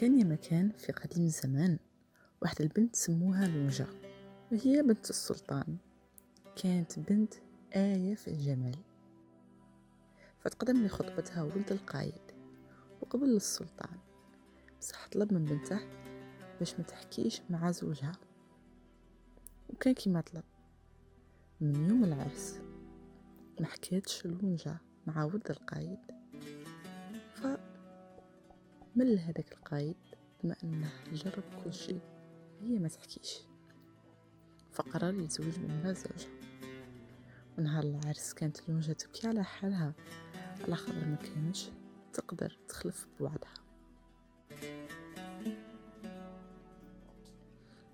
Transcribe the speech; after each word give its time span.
كان 0.00 0.18
يا 0.18 0.24
مكان 0.24 0.72
في 0.72 0.92
قديم 0.92 1.24
الزمان 1.24 1.78
واحدة 2.42 2.64
البنت 2.64 2.96
سموها 2.96 3.46
لونجا 3.48 3.86
وهي 4.52 4.82
بنت 4.82 5.10
السلطان. 5.10 5.76
كانت 6.62 6.98
بنت 6.98 7.34
آية 7.76 8.14
في 8.14 8.28
الجمال. 8.28 8.76
فتقدم 10.38 10.86
لخطبتها 10.86 11.42
ولد 11.42 11.72
القايد 11.72 12.22
وقبل 13.00 13.36
السلطان. 13.36 13.98
بصح 14.80 15.08
طلب 15.08 15.32
من 15.32 15.44
بنته 15.44 15.80
باش 16.58 16.74
ما 16.74 16.84
تحكيش 16.84 17.42
مع 17.50 17.70
زوجها. 17.70 18.12
وكان 19.68 19.94
كيما 19.94 20.20
طلب. 20.20 20.44
من 21.60 21.88
يوم 21.90 22.04
العرس 22.04 22.60
ما 23.60 23.66
حكيتش 23.66 24.26
لونجا 24.26 24.76
مع 25.06 25.24
ولد 25.24 25.50
القايد. 25.50 25.98
ف 27.34 27.69
مل 29.00 29.18
هذاك 29.18 29.52
القايد 29.52 29.96
بما 30.42 30.56
أنه 30.64 30.90
جرب 31.12 31.42
كل 31.64 31.74
شيء؟ 31.74 32.00
هي 32.60 32.78
ما 32.78 32.88
تحكيش. 32.88 33.38
فقرر 34.72 35.20
يتزوج 35.20 35.58
من 35.58 35.94
زوجها. 35.94 36.30
ونهار 37.58 37.84
العرس 37.84 38.32
كانت 38.32 38.68
لونجا 38.68 38.92
تبكي 38.92 39.28
على 39.28 39.44
حالها. 39.44 39.94
على 40.64 40.76
خاطر 40.76 41.04
ما 41.06 41.16
كانش 41.16 41.68
تقدر 42.12 42.58
تخلف 42.68 43.06
بوعدها. 43.18 43.54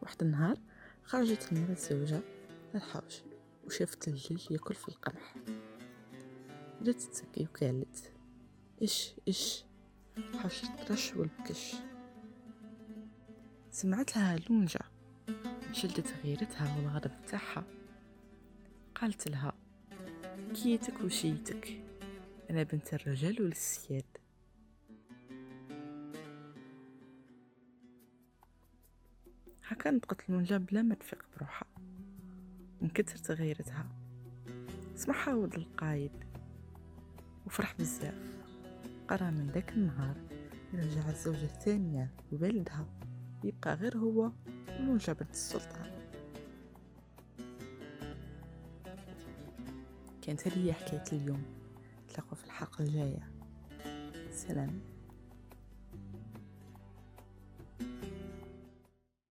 واحد 0.03 0.23
النهار 0.23 0.59
خرجت 1.05 1.53
المرأة 1.53 1.75
زوجها 1.75 2.21
للحوش 2.75 3.23
وشافت 3.67 4.09
الجلج 4.09 4.51
ياكل 4.51 4.75
في 4.75 4.89
القمح. 4.89 5.35
بدات 6.81 7.01
تسكي 7.01 7.49
وقالت 7.55 8.13
اش 8.83 9.15
اش 9.29 9.66
حوش 10.17 10.65
الطرش 10.65 11.15
والبكش. 11.15 11.75
سمعت 13.71 14.17
لها 14.17 14.39
لونجا 14.51 14.81
شلدت 15.73 16.15
غيرتها 16.25 16.77
والغضب 16.77 17.11
تاعها 17.27 17.65
قالت 18.95 19.29
لها 19.29 19.53
كيتك 20.55 21.01
وشيتك. 21.01 21.83
أنا 22.51 22.63
بنت 22.63 22.95
الرجال 22.95 23.43
والسياد 23.43 24.05
هكا 29.65 29.91
نطقت 29.91 30.31
لونجا 30.31 30.57
بلا 30.57 30.83
ما 30.83 30.95
تفيق 30.95 31.25
بروحها. 31.37 31.69
من 32.81 32.89
كتر 32.89 33.17
تغيرتها 33.17 33.87
سمعها 34.95 35.35
ولد 35.35 35.55
القايد. 35.55 36.13
وفرح 37.47 37.75
بزاف. 37.79 38.46
قرر 39.09 39.31
من 39.31 39.51
ذاك 39.55 39.73
النهار 39.73 40.17
يرجع 40.73 41.09
الزوجة 41.09 41.45
الثانية 41.45 42.11
ووالدها 42.33 42.87
يبقى 43.45 43.75
غير 43.75 43.99
هو 43.99 44.31
ولونجا 44.81 45.13
بنت 45.13 45.31
السلطان 45.31 45.97
كانت 50.23 50.49
هذه 50.49 50.73
حكاية 50.73 51.05
اليوم. 51.13 51.43
نتلاقوا 52.05 52.35
في 52.35 52.45
الحلقة 52.45 52.85
الجاية. 52.85 53.31
سلام. 54.31 54.81